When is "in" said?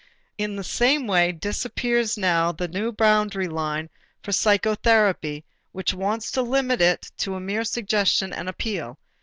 0.39-0.55